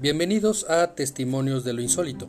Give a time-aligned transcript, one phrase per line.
[0.00, 2.28] Bienvenidos a Testimonios de lo Insólito,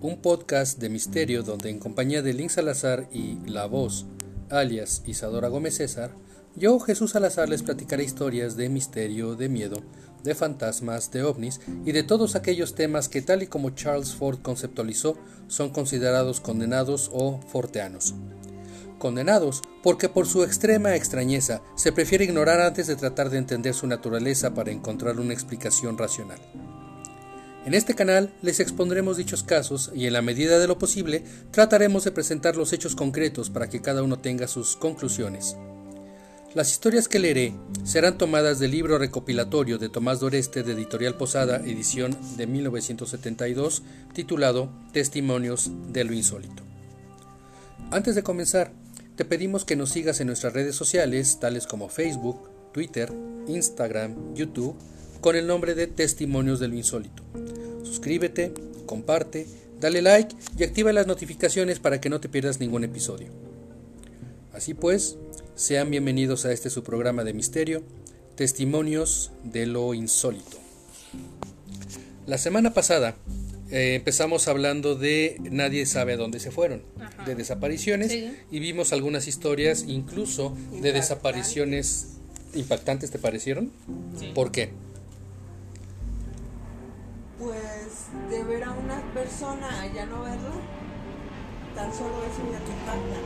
[0.00, 4.06] un podcast de misterio donde en compañía de Link Salazar y La Voz,
[4.48, 6.12] alias Isadora Gómez César,
[6.56, 9.82] yo, Jesús Salazar, les platicaré historias de misterio, de miedo,
[10.22, 14.38] de fantasmas, de ovnis y de todos aquellos temas que tal y como Charles Ford
[14.40, 18.14] conceptualizó son considerados condenados o forteanos.
[18.98, 23.86] Condenados porque por su extrema extrañeza se prefiere ignorar antes de tratar de entender su
[23.86, 26.40] naturaleza para encontrar una explicación racional.
[27.64, 32.04] En este canal les expondremos dichos casos y en la medida de lo posible trataremos
[32.04, 35.56] de presentar los hechos concretos para que cada uno tenga sus conclusiones.
[36.54, 41.56] Las historias que leeré serán tomadas del libro recopilatorio de Tomás Doreste de Editorial Posada,
[41.56, 46.62] edición de 1972, titulado Testimonios de lo Insólito.
[47.90, 48.72] Antes de comenzar,
[49.16, 53.12] te pedimos que nos sigas en nuestras redes sociales, tales como Facebook, Twitter,
[53.48, 54.76] Instagram, YouTube,
[55.24, 57.22] con el nombre de Testimonios de lo Insólito.
[57.82, 58.52] Suscríbete,
[58.84, 59.46] comparte,
[59.80, 63.28] dale like y activa las notificaciones para que no te pierdas ningún episodio.
[64.52, 65.16] Así pues,
[65.54, 67.82] sean bienvenidos a este su programa de misterio,
[68.36, 70.58] Testimonios de lo Insólito.
[72.26, 73.16] La semana pasada
[73.70, 76.82] eh, empezamos hablando de nadie sabe a dónde se fueron,
[77.24, 78.12] de desapariciones
[78.50, 82.08] y vimos algunas historias incluso de desapariciones
[82.54, 83.72] impactantes, ¿te parecieron?
[84.34, 84.68] ¿Por qué?
[87.38, 90.50] Pues de ver a una persona a ya no verla,
[91.74, 93.20] tan solo eso ya te impacta.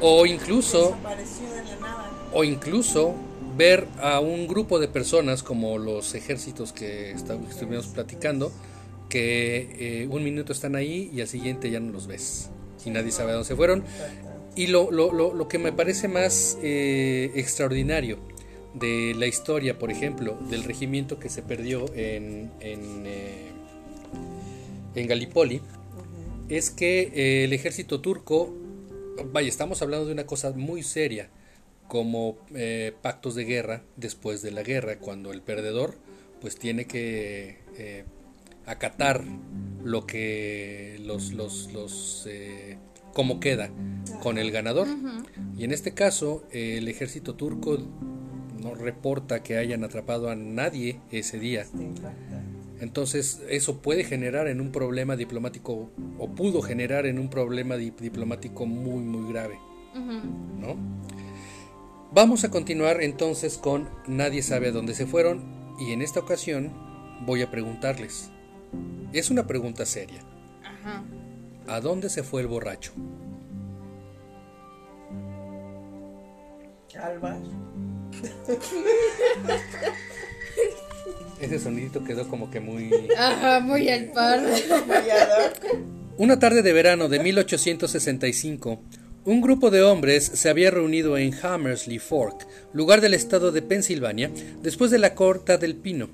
[0.00, 2.10] O incluso, Desapareció de la nada.
[2.32, 3.14] o incluso
[3.56, 8.50] ver a un grupo de personas como los ejércitos que estuvimos platicando,
[9.10, 12.48] que eh, un minuto están ahí y al siguiente ya no los ves
[12.86, 13.84] y nadie sabe a dónde se fueron.
[14.56, 18.18] Y lo, lo, lo, lo que me parece más eh, extraordinario
[18.74, 23.49] de la historia, por ejemplo, del regimiento que se perdió en, en, eh,
[24.94, 25.60] en Gallipoli,
[26.48, 28.54] es que eh, el ejército turco,
[29.32, 31.30] vaya, estamos hablando de una cosa muy seria,
[31.90, 35.96] como eh, pactos de guerra después de la guerra, cuando el perdedor
[36.40, 38.04] pues tiene que eh,
[38.64, 39.24] acatar
[39.82, 42.78] lo que los, los, los eh,
[43.12, 43.70] como queda
[44.22, 44.86] con el ganador.
[45.58, 47.78] Y en este caso, el ejército turco
[48.62, 51.66] no reporta que hayan atrapado a nadie ese día.
[52.80, 57.90] Entonces eso puede generar en un problema diplomático o pudo generar en un problema di-
[57.90, 59.58] diplomático muy muy grave,
[59.94, 60.76] ¿no?
[62.12, 66.72] Vamos a continuar entonces con Nadie sabe a dónde se fueron y en esta ocasión
[67.26, 68.30] voy a preguntarles.
[69.12, 70.20] Es una pregunta seria.
[70.64, 71.04] Ajá.
[71.68, 72.92] ¿A dónde se fue el borracho?
[77.00, 77.38] Alba.
[81.40, 82.90] Ese sonidito quedó como que muy...
[83.16, 84.40] Ajá, muy al par.
[86.18, 88.82] Una tarde de verano de 1865,
[89.24, 94.30] un grupo de hombres se había reunido en Hammersley Fork, lugar del estado de Pensilvania,
[94.62, 96.10] después de la corta del pino.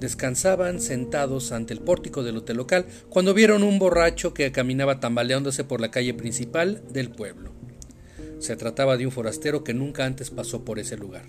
[0.00, 5.62] Descansaban sentados ante el pórtico del hotel local cuando vieron un borracho que caminaba tambaleándose
[5.62, 7.52] por la calle principal del pueblo.
[8.40, 11.24] Se trataba de un forastero que nunca antes pasó por ese lugar.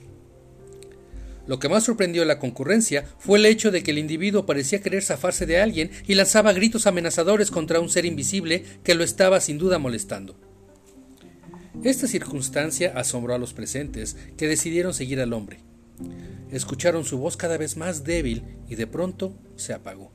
[1.47, 4.81] Lo que más sorprendió a la concurrencia fue el hecho de que el individuo parecía
[4.81, 9.39] querer zafarse de alguien y lanzaba gritos amenazadores contra un ser invisible que lo estaba
[9.39, 10.35] sin duda molestando.
[11.83, 15.59] Esta circunstancia asombró a los presentes, que decidieron seguir al hombre.
[16.51, 20.11] Escucharon su voz cada vez más débil y de pronto se apagó.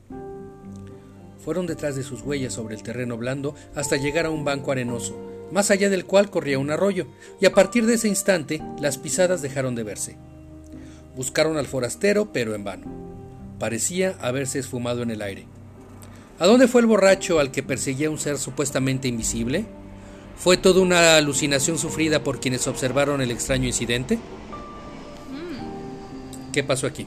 [1.43, 5.17] Fueron detrás de sus huellas sobre el terreno blando hasta llegar a un banco arenoso,
[5.51, 7.07] más allá del cual corría un arroyo,
[7.39, 10.17] y a partir de ese instante las pisadas dejaron de verse.
[11.15, 12.87] Buscaron al forastero, pero en vano.
[13.59, 15.45] Parecía haberse esfumado en el aire.
[16.39, 19.65] ¿A dónde fue el borracho al que perseguía un ser supuestamente invisible?
[20.37, 24.17] ¿Fue toda una alucinación sufrida por quienes observaron el extraño incidente?
[26.51, 27.05] ¿Qué pasó aquí?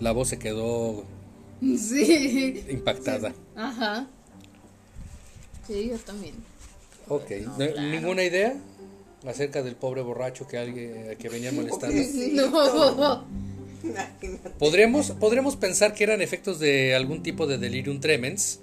[0.00, 1.04] La voz se quedó
[1.60, 2.64] Sí.
[2.70, 3.34] impactada.
[3.56, 4.06] Ajá.
[5.66, 6.34] Sí, yo también.
[7.08, 7.30] Ok.
[7.44, 7.82] No, ¿No- claro.
[7.82, 8.54] ¿Ninguna idea
[9.26, 11.96] acerca del pobre borracho que alguien que venía molestando?
[12.34, 13.24] No.
[13.84, 14.50] Imagínate.
[14.58, 18.60] Podríamos, podríamos pensar que eran efectos de algún tipo de delirium tremens,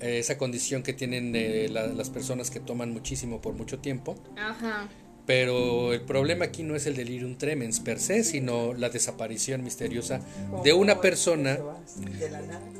[0.00, 4.16] eh, esa condición que tienen eh, la- las personas que toman muchísimo por mucho tiempo,
[4.36, 4.88] Ajá.
[5.26, 10.20] pero el problema aquí no es el delirium tremens per se, sino la desaparición misteriosa
[10.64, 11.58] de una persona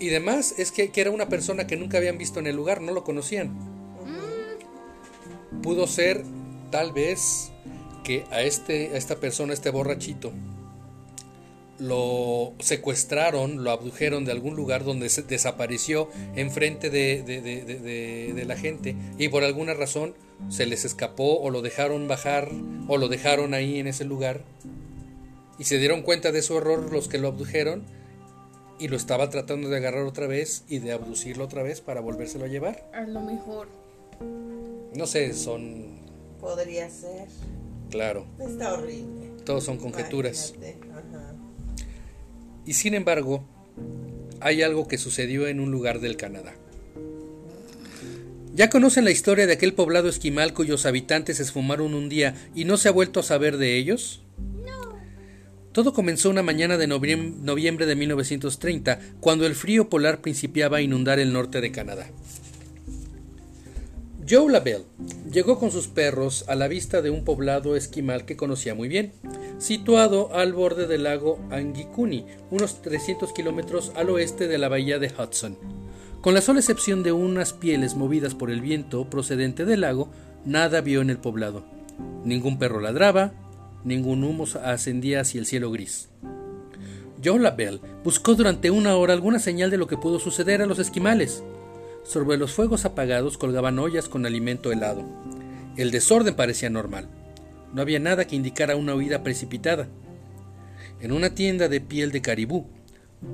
[0.01, 2.81] y demás es que, que era una persona que nunca habían visto en el lugar,
[2.81, 3.53] no lo conocían.
[5.63, 6.25] Pudo ser
[6.71, 7.51] tal vez
[8.03, 10.33] que a, este, a esta persona, este borrachito,
[11.79, 18.95] lo secuestraron, lo abdujeron de algún lugar donde se desapareció enfrente de, de la gente
[19.19, 20.15] y por alguna razón
[20.51, 22.51] se les escapó o lo dejaron bajar
[22.87, 24.43] o lo dejaron ahí en ese lugar
[25.59, 27.85] y se dieron cuenta de su error los que lo abdujeron
[28.79, 32.45] y lo estaba tratando de agarrar otra vez y de abducirlo otra vez para volvérselo
[32.45, 32.89] a llevar.
[32.93, 33.69] A lo mejor.
[34.97, 36.01] No sé, son...
[36.41, 37.27] Podría ser.
[37.91, 39.31] Claro, Está horrible.
[39.45, 40.55] todos son conjeturas.
[40.93, 41.35] Ajá.
[42.67, 43.45] Y sin embargo,
[44.41, 46.55] hay algo que sucedió en un lugar del Canadá.
[48.55, 52.65] ¿Ya conocen la historia de aquel poblado esquimal cuyos habitantes se esfumaron un día y
[52.65, 54.23] no se ha vuelto a saber de ellos?
[55.73, 60.83] Todo comenzó una mañana de noviem- noviembre de 1930, cuando el frío polar principiaba a
[60.83, 62.07] inundar el norte de Canadá.
[64.29, 64.85] Joe Labelle
[65.31, 69.13] llegó con sus perros a la vista de un poblado esquimal que conocía muy bien,
[69.59, 75.13] situado al borde del lago Angikuni, unos 300 kilómetros al oeste de la bahía de
[75.13, 75.59] Hudson.
[76.23, 80.09] Con la sola excepción de unas pieles movidas por el viento procedente del lago,
[80.47, 81.63] nada vio en el poblado.
[82.25, 83.35] Ningún perro ladraba,
[83.85, 86.09] ningún humo ascendía hacia el cielo gris.
[87.23, 90.79] Joe Labelle buscó durante una hora alguna señal de lo que pudo suceder a los
[90.79, 91.43] esquimales.
[92.05, 95.03] Sobre los fuegos apagados colgaban ollas con alimento helado.
[95.77, 97.09] El desorden parecía normal.
[97.73, 99.89] No había nada que indicara una huida precipitada.
[101.01, 102.67] En una tienda de piel de caribú,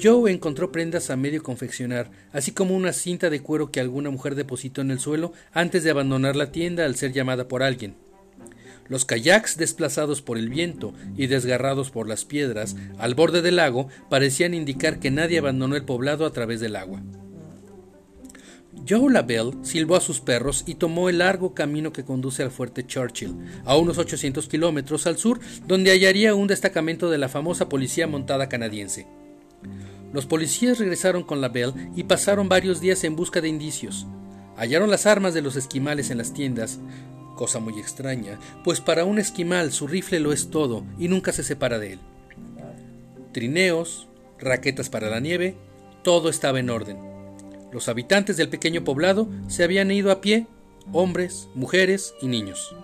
[0.00, 4.36] Joe encontró prendas a medio confeccionar, así como una cinta de cuero que alguna mujer
[4.36, 7.96] depositó en el suelo antes de abandonar la tienda al ser llamada por alguien.
[8.88, 13.88] Los kayaks desplazados por el viento y desgarrados por las piedras al borde del lago
[14.08, 17.02] parecían indicar que nadie abandonó el poblado a través del agua.
[18.88, 22.86] Joe Labelle silbó a sus perros y tomó el largo camino que conduce al fuerte
[22.86, 28.06] Churchill, a unos 800 kilómetros al sur, donde hallaría un destacamento de la famosa policía
[28.06, 29.06] montada canadiense.
[30.12, 34.06] Los policías regresaron con Labelle y pasaron varios días en busca de indicios.
[34.56, 36.80] Hallaron las armas de los esquimales en las tiendas,
[37.36, 41.44] cosa muy extraña, pues para un esquimal su rifle lo es todo y nunca se
[41.44, 41.98] separa de él.
[43.32, 45.56] Trineos, raquetas para la nieve,
[46.02, 47.09] todo estaba en orden.
[47.72, 50.46] Los habitantes del pequeño poblado se habían ido a pie,
[50.92, 52.74] hombres, mujeres y niños.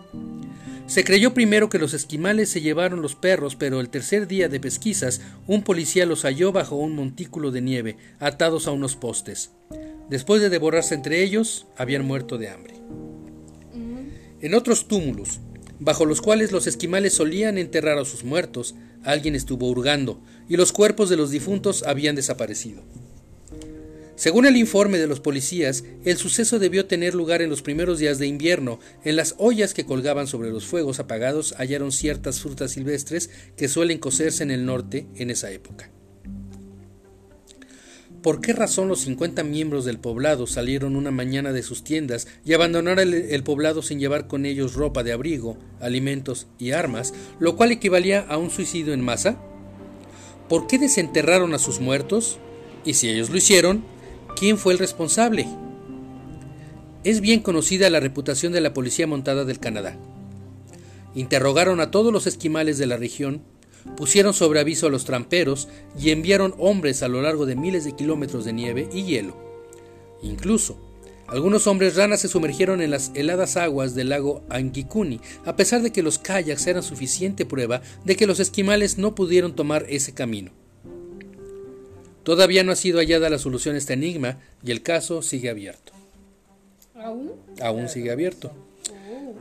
[0.87, 4.61] Se creyó primero que los esquimales se llevaron los perros, pero el tercer día de
[4.61, 9.51] pesquisas un policía los halló bajo un montículo de nieve, atados a unos postes.
[10.09, 12.75] Después de devorarse entre ellos, habían muerto de hambre.
[14.41, 15.41] En otros túmulos,
[15.81, 20.73] bajo los cuales los esquimales solían enterrar a sus muertos, alguien estuvo hurgando, y los
[20.73, 22.85] cuerpos de los difuntos habían desaparecido.
[24.17, 28.19] Según el informe de los policías, el suceso debió tener lugar en los primeros días
[28.19, 28.81] de invierno.
[29.05, 33.29] En las ollas que colgaban sobre los fuegos apagados hallaron ciertas frutas silvestres
[33.59, 35.91] que suelen cocerse en el norte en esa época.
[38.23, 42.55] ¿Por qué razón los 50 miembros del poblado salieron una mañana de sus tiendas y
[42.55, 47.71] abandonaron el, poblado sin llevar con ellos ropa de abrigo, alimentos y armas, lo cual
[47.71, 49.39] equivalía a un suicidio en masa?
[50.49, 52.39] ¿Por qué desenterraron a sus muertos?
[52.85, 53.85] Y si ellos lo hicieron,
[54.37, 55.49] ¿quién fue el responsable?
[57.05, 59.97] Es bien conocida la reputación de la Policía Montada del Canadá.
[61.15, 63.43] Interrogaron a todos los esquimales de la región,
[63.97, 67.97] pusieron sobre aviso a los tramperos y enviaron hombres a lo largo de miles de
[67.97, 69.37] kilómetros de nieve y hielo.
[70.23, 70.79] Incluso,
[71.29, 75.93] algunos hombres ranas se sumergieron en las heladas aguas del lago Angikuni, a pesar de
[75.93, 80.53] que los kayaks eran suficiente prueba de que los esquimales no pudieron tomar ese camino.
[82.27, 85.93] Todavía no ha sido hallada la solución a este enigma y el caso sigue abierto.
[86.97, 87.31] ¿Aún?
[87.63, 88.51] Aún sigue abierto.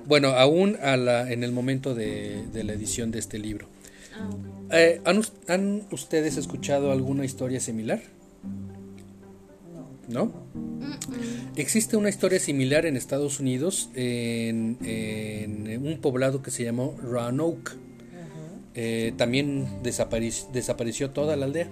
[0.06, 3.66] Bueno, aún a la, en el momento de, de la edición de este libro.
[4.14, 4.30] Ah.
[4.78, 8.04] Eh, ¿han, us- han ustedes escuchado alguna historia similar?
[10.08, 10.32] ¿No?
[11.56, 17.72] Existe una historia similar en Estados Unidos, en, en un poblado que se llamó Roanoke.
[18.76, 21.68] Eh, también desapare- desapareció toda la aldea.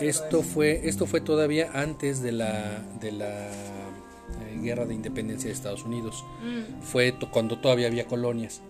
[0.00, 5.54] Esto fue, esto fue todavía antes de la, de la eh, guerra de independencia de
[5.54, 6.24] Estados Unidos.
[6.42, 8.60] mm, Fue cuando todavía había colonias.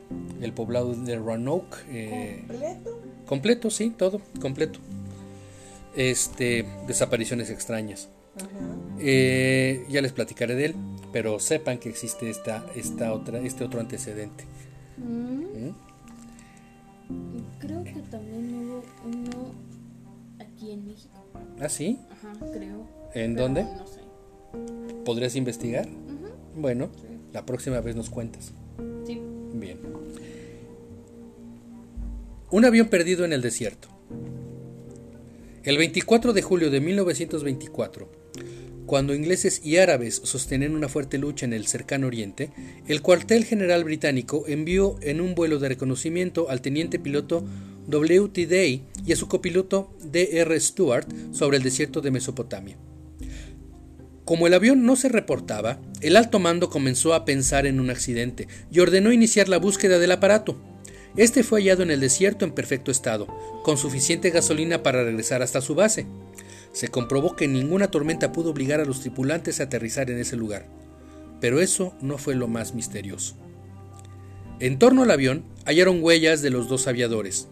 [0.41, 3.01] El poblado de Roanoke, eh, ¿Completo?
[3.27, 4.79] completo, sí, todo, completo.
[5.95, 8.09] Este, desapariciones extrañas.
[8.37, 8.49] Ajá.
[8.99, 10.75] Eh, ya les platicaré de él,
[11.13, 14.45] pero sepan que existe esta, esta otra, este otro antecedente.
[14.99, 15.67] mm.
[15.69, 15.75] ¿Mm?
[17.61, 19.53] Creo que también hubo uno
[20.67, 21.15] aquí en México.
[21.61, 21.99] ¿Ah, sí?
[22.11, 22.87] Ajá, creo.
[23.15, 23.63] ¿En Pero dónde?
[23.63, 24.01] No sé.
[25.05, 25.89] ¿Podrías investigar?
[26.57, 27.07] Bueno, sí.
[27.33, 28.53] la próxima vez nos cuentas.
[29.07, 29.21] Sí.
[29.53, 29.79] Bien.
[32.51, 33.89] Un avión perdido en el desierto.
[35.63, 38.09] El 24 de julio de 1924,
[38.87, 42.51] cuando ingleses y árabes sostenían una fuerte lucha en el cercano oriente,
[42.87, 47.45] el cuartel general británico envió en un vuelo de reconocimiento al teniente piloto
[47.87, 48.29] W.
[48.29, 48.47] T.
[48.47, 50.41] Day y a su copiloto D.
[50.41, 50.61] R.
[50.61, 52.77] Stewart sobre el desierto de Mesopotamia.
[54.25, 58.49] Como el avión no se reportaba, el alto mando comenzó a pensar en un accidente
[58.73, 60.57] y ordenó iniciar la búsqueda del aparato.
[61.17, 63.29] Este fue hallado en el desierto en perfecto estado,
[63.63, 66.07] con suficiente gasolina para regresar hasta su base.
[66.73, 70.67] Se comprobó que ninguna tormenta pudo obligar a los tripulantes a aterrizar en ese lugar.
[71.41, 73.37] Pero eso no fue lo más misterioso.
[74.59, 77.49] En torno al avión hallaron huellas de los dos aviadores.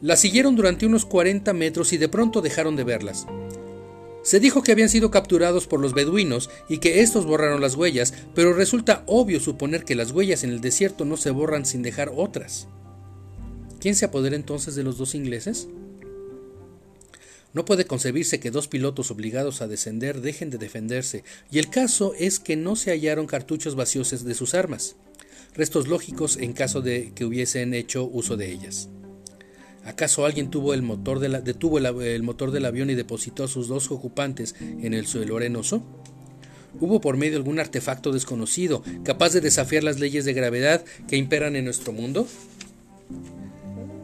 [0.00, 3.26] Las siguieron durante unos 40 metros y de pronto dejaron de verlas.
[4.22, 8.14] Se dijo que habían sido capturados por los beduinos y que estos borraron las huellas,
[8.34, 12.12] pero resulta obvio suponer que las huellas en el desierto no se borran sin dejar
[12.14, 12.68] otras.
[13.78, 15.68] ¿Quién se apodera entonces de los dos ingleses?
[17.52, 22.14] No puede concebirse que dos pilotos obligados a descender dejen de defenderse, y el caso
[22.18, 24.96] es que no se hallaron cartuchos vacíos de sus armas,
[25.54, 28.88] restos lógicos en caso de que hubiesen hecho uso de ellas.
[29.84, 33.90] ¿Acaso alguien tuvo el motor detuvo el, motor del avión y depositó a sus dos
[33.90, 35.82] ocupantes en el suelo arenoso?
[36.78, 41.56] ¿Hubo por medio algún artefacto desconocido capaz de desafiar las leyes de gravedad que imperan
[41.56, 42.26] en nuestro mundo?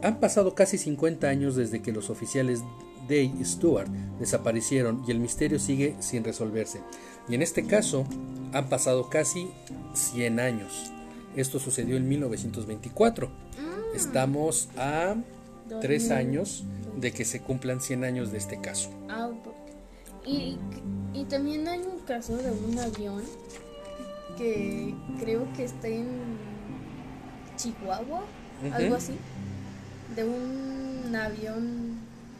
[0.03, 2.61] Han pasado casi 50 años desde que los oficiales
[3.07, 6.81] Day y Stewart desaparecieron y el misterio sigue sin resolverse.
[7.29, 8.05] Y en este caso
[8.53, 9.47] han pasado casi
[9.93, 10.91] 100 años.
[11.35, 13.27] Esto sucedió en 1924.
[13.27, 13.95] Mm.
[13.95, 15.15] Estamos a
[15.81, 16.63] tres años
[16.95, 18.89] de que se cumplan 100 años de este caso.
[19.09, 19.29] Ah,
[20.25, 20.57] y,
[21.13, 23.23] y también hay un caso de un avión
[24.37, 26.07] que creo que está en
[27.55, 28.23] Chihuahua,
[28.73, 29.13] algo así,
[30.15, 31.97] de un avión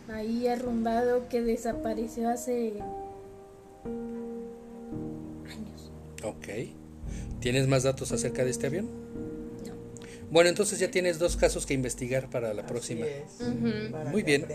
[0.09, 2.73] ahí arrumbado que desapareció hace
[5.49, 5.91] años.
[6.23, 6.47] Ok.
[7.39, 8.87] ¿Tienes más datos acerca de este avión?
[10.29, 13.05] Bueno, entonces ya tienes dos casos que investigar para la próxima.
[14.11, 14.45] Muy bien.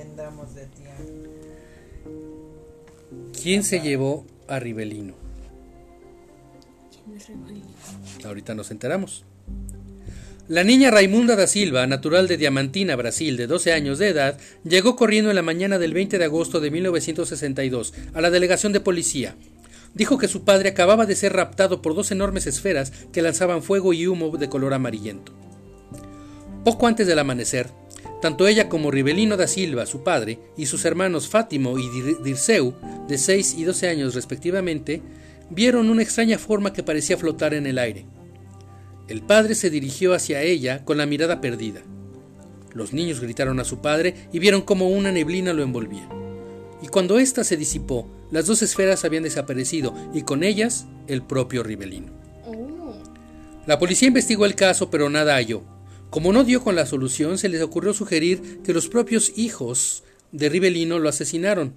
[3.43, 5.15] ¿Quién se llevó a Rivelino?
[6.91, 7.67] ¿Quién es Rivelino?
[8.25, 9.25] Ahorita nos enteramos.
[10.49, 14.97] La niña Raimunda da Silva, natural de Diamantina, Brasil, de 12 años de edad, llegó
[14.97, 19.37] corriendo en la mañana del 20 de agosto de 1962 a la delegación de policía.
[19.95, 23.93] Dijo que su padre acababa de ser raptado por dos enormes esferas que lanzaban fuego
[23.93, 25.33] y humo de color amarillento.
[26.65, 27.71] Poco antes del amanecer,
[28.21, 31.89] tanto ella como Rivelino da Silva, su padre, y sus hermanos Fátimo y
[32.23, 32.75] Dirceu,
[33.09, 35.03] de 6 y 12 años respectivamente,
[35.51, 38.07] vieron una extraña forma que parecía flotar en el aire.
[39.09, 41.83] El padre se dirigió hacia ella con la mirada perdida.
[42.73, 46.09] Los niños gritaron a su padre y vieron cómo una neblina lo envolvía.
[46.81, 51.63] Y cuando ésta se disipó, las dos esferas habían desaparecido y con ellas el propio
[51.63, 52.13] Rivelino.
[52.47, 52.95] Oh.
[53.67, 55.65] La policía investigó el caso pero nada halló.
[56.13, 60.51] Como no dio con la solución, se les ocurrió sugerir que los propios hijos de
[60.51, 61.75] Rivelino lo asesinaron.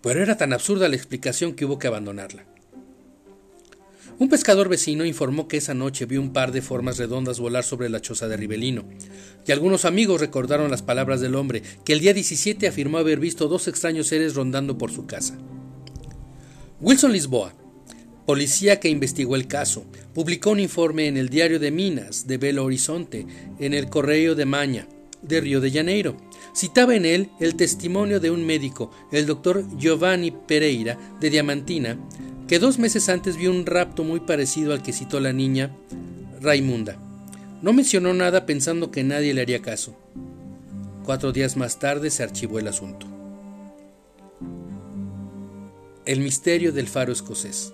[0.00, 2.46] Pero era tan absurda la explicación que hubo que abandonarla.
[4.18, 7.90] Un pescador vecino informó que esa noche vio un par de formas redondas volar sobre
[7.90, 8.88] la choza de Rivelino,
[9.46, 13.48] y algunos amigos recordaron las palabras del hombre, que el día 17 afirmó haber visto
[13.48, 15.36] dos extraños seres rondando por su casa.
[16.80, 17.52] Wilson Lisboa,
[18.26, 22.64] policía que investigó el caso, publicó un informe en el Diario de Minas de Belo
[22.64, 23.24] Horizonte,
[23.60, 24.88] en el Correo de Maña,
[25.22, 26.16] de Río de Janeiro.
[26.54, 31.98] Citaba en él el testimonio de un médico, el doctor Giovanni Pereira, de Diamantina,
[32.48, 35.76] que dos meses antes vio un rapto muy parecido al que citó la niña
[36.40, 36.98] Raimunda.
[37.62, 39.96] No mencionó nada pensando que nadie le haría caso.
[41.04, 43.06] Cuatro días más tarde se archivó el asunto.
[46.04, 47.72] El misterio del faro escocés.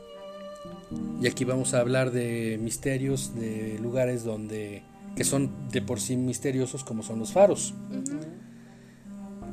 [1.20, 4.82] Y aquí vamos a hablar de misterios, de lugares donde
[5.16, 7.74] que son de por sí misteriosos como son los faros.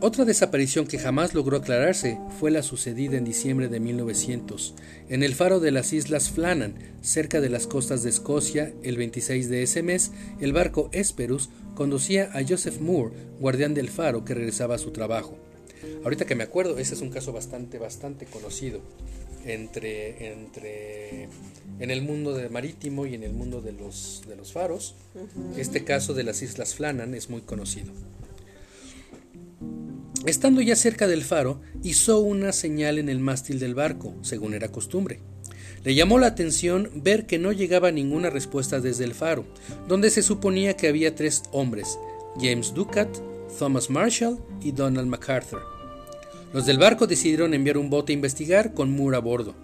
[0.01, 4.74] Otra desaparición que jamás logró aclararse fue la sucedida en diciembre de 1900,
[5.10, 8.74] en el faro de las Islas Flannan, cerca de las costas de Escocia.
[8.81, 14.24] El 26 de ese mes, el barco Esperus conducía a Joseph Moore, guardián del faro,
[14.24, 15.38] que regresaba a su trabajo.
[16.05, 18.81] Ahorita que me acuerdo, ese es un caso bastante, bastante conocido
[19.46, 21.29] entre, entre
[21.79, 24.96] en el mundo marítimo y en el mundo de los, de los faros.
[25.58, 27.91] Este caso de las Islas Flannan es muy conocido.
[30.25, 34.69] Estando ya cerca del faro, hizo una señal en el mástil del barco, según era
[34.69, 35.19] costumbre.
[35.84, 39.46] Le llamó la atención ver que no llegaba ninguna respuesta desde el faro,
[39.88, 41.98] donde se suponía que había tres hombres,
[42.41, 43.10] James Ducat,
[43.58, 45.79] Thomas Marshall y Donald MacArthur.
[46.53, 49.56] Los del barco decidieron enviar un bote a investigar con Moore a bordo.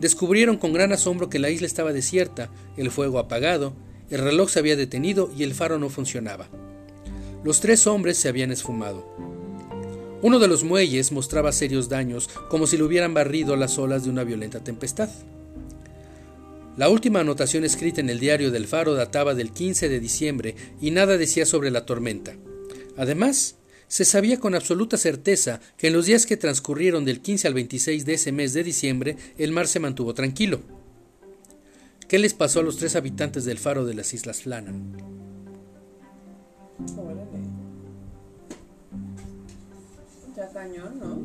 [0.00, 3.74] Descubrieron con gran asombro que la isla estaba desierta, el fuego apagado,
[4.10, 6.48] el reloj se había detenido y el faro no funcionaba.
[7.44, 9.06] Los tres hombres se habían esfumado.
[10.22, 14.10] Uno de los muelles mostraba serios daños, como si lo hubieran barrido las olas de
[14.10, 15.10] una violenta tempestad.
[16.76, 20.90] La última anotación escrita en el diario del Faro databa del 15 de diciembre y
[20.90, 22.34] nada decía sobre la tormenta.
[22.96, 23.56] Además,
[23.92, 28.06] se sabía con absoluta certeza que en los días que transcurrieron del 15 al 26
[28.06, 30.62] de ese mes de diciembre el mar se mantuvo tranquilo.
[32.08, 34.96] ¿Qué les pasó a los tres habitantes del faro de las Islas Flannan?
[40.54, 41.22] cañón, ¿no?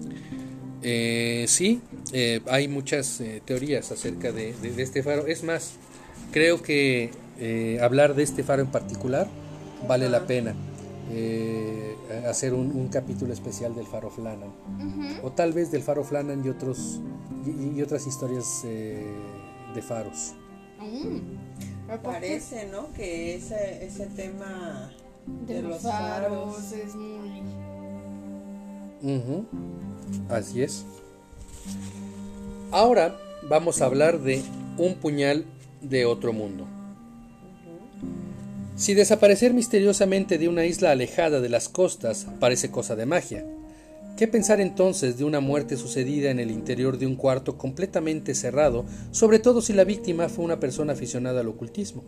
[0.83, 1.79] Eh, sí,
[2.12, 5.25] eh, hay muchas eh, teorías acerca de, este faro.
[5.27, 5.75] Es más,
[6.33, 7.12] creo que
[7.81, 9.29] hablar de este faro en particular
[9.88, 10.53] vale la pena.
[12.27, 14.51] Hacer un, capítulo especial del faro Flannan.
[15.23, 17.01] O tal vez del faro Flannan y, otros,
[17.45, 20.33] y, otras historias de faros.
[21.87, 22.91] Me parece, ¿no?
[22.93, 24.91] Que ese, ese tema
[25.47, 27.41] de, los faros es muy
[30.29, 30.85] Así es.
[32.71, 33.15] Ahora
[33.49, 34.43] vamos a hablar de
[34.77, 35.45] un puñal
[35.81, 36.67] de otro mundo.
[38.77, 43.43] Si desaparecer misteriosamente de una isla alejada de las costas parece cosa de magia,
[44.17, 48.86] ¿qué pensar entonces de una muerte sucedida en el interior de un cuarto completamente cerrado,
[49.10, 52.03] sobre todo si la víctima fue una persona aficionada al ocultismo?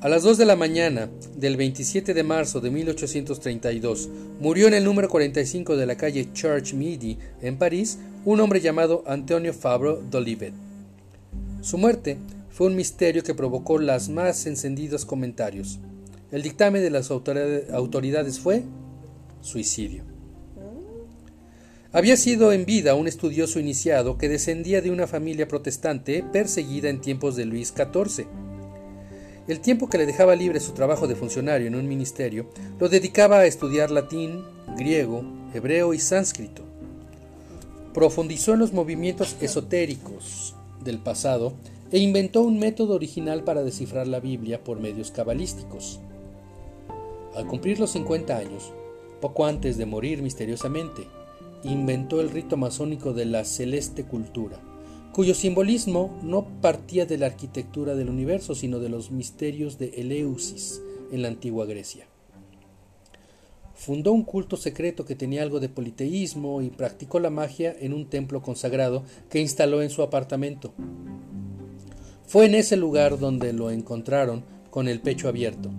[0.00, 4.08] A las 2 de la mañana del 27 de marzo de 1832
[4.40, 9.02] murió en el número 45 de la calle Church Midi en París un hombre llamado
[9.08, 10.52] Antonio Fabro d'Olivet.
[11.62, 12.18] Su muerte
[12.56, 15.78] fue un misterio que provocó los más encendidos comentarios.
[16.32, 18.62] El dictamen de las autoridades fue
[19.42, 20.04] suicidio.
[21.92, 27.02] Había sido en vida un estudioso iniciado que descendía de una familia protestante perseguida en
[27.02, 28.26] tiempos de Luis XIV
[29.48, 32.48] el tiempo que le dejaba libre su trabajo de funcionario en un ministerio
[32.80, 34.42] lo dedicaba a estudiar latín,
[34.76, 35.22] griego,
[35.54, 36.64] hebreo y sánscrito.
[37.94, 41.54] Profundizó en los movimientos esotéricos del pasado
[41.90, 46.00] e inventó un método original para descifrar la Biblia por medios cabalísticos.
[47.34, 48.72] Al cumplir los 50 años,
[49.20, 51.06] poco antes de morir misteriosamente,
[51.64, 54.60] inventó el rito masónico de la celeste cultura
[55.16, 60.82] cuyo simbolismo no partía de la arquitectura del universo, sino de los misterios de Eleusis
[61.10, 62.06] en la antigua Grecia.
[63.72, 68.10] Fundó un culto secreto que tenía algo de politeísmo y practicó la magia en un
[68.10, 70.74] templo consagrado que instaló en su apartamento.
[72.26, 75.70] Fue en ese lugar donde lo encontraron con el pecho abierto.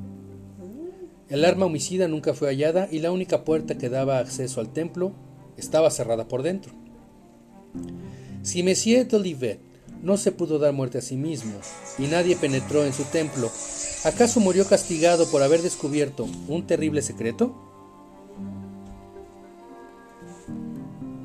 [1.30, 5.12] El arma homicida nunca fue hallada y la única puerta que daba acceso al templo
[5.58, 6.72] estaba cerrada por dentro.
[8.44, 9.60] Si Messier d'Olivet
[10.02, 11.56] no se pudo dar muerte a sí mismo
[12.00, 13.52] y nadie penetró en su templo,
[14.06, 17.54] ¿acaso murió castigado por haber descubierto un terrible secreto?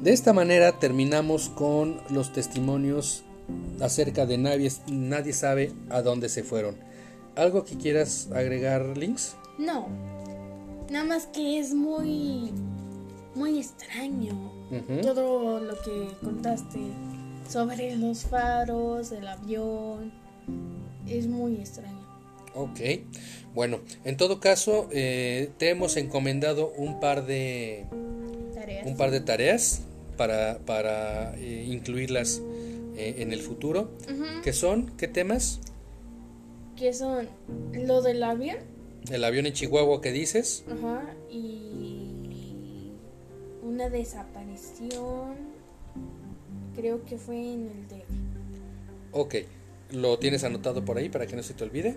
[0.03, 3.23] De esta manera terminamos con los testimonios
[3.81, 6.77] acerca de nadie, nadie sabe a dónde se fueron.
[7.37, 9.37] ¿Algo que quieras agregar, Links?
[9.59, 9.89] No,
[10.91, 12.53] nada más que es muy,
[13.35, 14.53] muy extraño
[15.03, 16.81] todo lo que contaste
[17.49, 20.13] sobre los faros, el avión.
[21.07, 22.01] Es muy extraño.
[22.55, 22.81] Ok,
[23.55, 27.87] bueno, en todo caso, eh, te hemos encomendado un par de
[28.55, 29.83] tareas, un par de tareas
[30.17, 32.43] para, para eh, incluirlas
[32.97, 33.91] eh, en el futuro.
[34.43, 34.97] ¿Qué son?
[34.97, 35.61] ¿Qué temas?
[36.77, 37.29] ¿Qué son?
[37.73, 38.59] Lo del avión.
[39.11, 40.65] El avión en Chihuahua que dices.
[40.69, 42.93] Ajá, y
[43.63, 45.53] una desaparición
[46.75, 49.13] Creo que fue en el DF.
[49.13, 49.35] Ok,
[49.91, 51.97] ¿lo tienes anotado por ahí para que no se te olvide?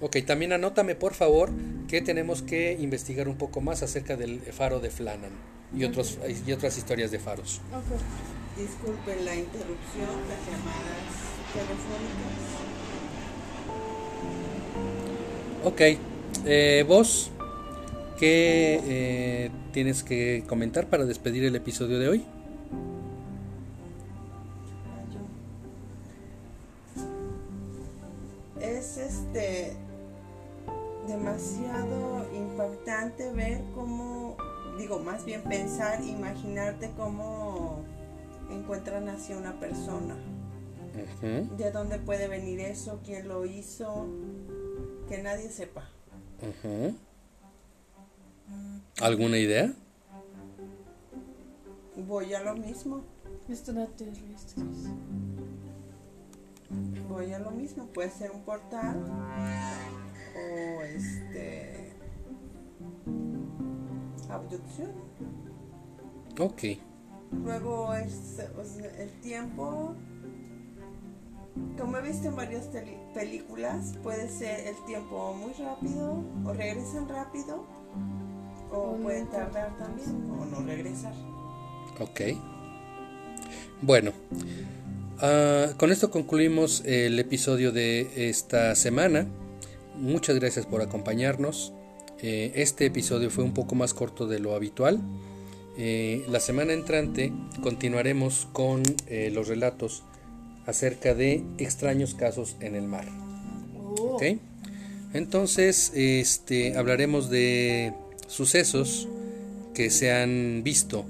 [0.00, 1.50] Ok, también anótame por favor
[1.88, 5.32] que tenemos que investigar un poco más acerca del faro de Flannan
[5.76, 7.60] y, otros, y otras historias de faros.
[7.68, 7.98] Okay.
[8.56, 12.34] Disculpen la interrupción, las llamadas telefónicas.
[15.64, 15.80] Ok,
[16.46, 17.30] eh, vos,
[18.18, 22.26] ¿qué eh, tienes que comentar para despedir el episodio de hoy?
[28.96, 29.72] este
[31.06, 34.36] demasiado impactante ver cómo,
[34.78, 37.83] digo, más bien pensar, imaginarte cómo
[38.54, 40.16] encuentran así una persona.
[41.56, 43.00] ¿De dónde puede venir eso?
[43.04, 44.06] ¿Quién lo hizo?
[45.08, 45.88] Que nadie sepa.
[49.00, 49.72] ¿Alguna idea?
[51.96, 53.02] Voy a lo mismo.
[57.08, 57.86] Voy a lo mismo.
[57.86, 59.04] Puede ser un portal
[60.36, 61.92] o este.
[64.28, 64.92] abducción.
[66.38, 66.62] Ok.
[67.42, 68.38] Luego es
[68.98, 69.94] el tiempo.
[71.78, 72.68] Como he visto en varias
[73.14, 77.64] películas, puede ser el tiempo muy rápido o regresan rápido
[78.72, 81.14] o pueden tardar también o no regresar.
[82.00, 82.20] Ok.
[83.82, 84.12] Bueno,
[85.20, 89.26] ah, con esto concluimos el episodio de esta semana.
[89.96, 91.72] Muchas gracias por acompañarnos.
[92.20, 95.00] Eh, este episodio fue un poco más corto de lo habitual.
[95.76, 100.04] Eh, la semana entrante continuaremos con eh, los relatos
[100.66, 103.06] acerca de extraños casos en el mar.
[103.98, 104.20] Oh.
[105.12, 107.92] Entonces, este, hablaremos de
[108.28, 109.08] sucesos
[109.74, 111.04] que se han visto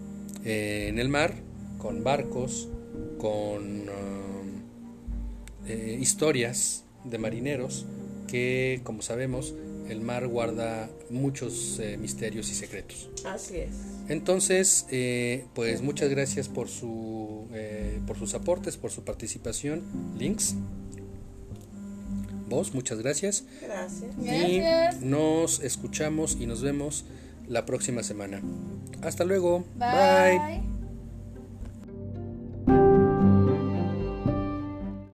[0.45, 1.35] eh, en el mar,
[1.79, 2.69] con barcos,
[3.19, 4.63] con um,
[6.01, 7.87] historias de marineros
[8.27, 9.55] que, como sabemos,
[9.89, 13.11] el mar guarda muchos eh, misterios y secretos.
[13.25, 13.71] Así es.
[14.09, 14.87] Entonces,
[15.55, 17.49] pues muchas gracias por, su,
[18.07, 19.83] por sus aportes, por su participación.
[20.19, 20.55] Links.
[22.49, 23.45] Vos, muchas gracias.
[23.63, 24.15] Gracias.
[24.19, 27.05] Y nos escuchamos y nos vemos
[27.49, 28.43] la próxima semana.
[29.03, 29.65] Hasta luego.
[29.77, 30.74] Bye.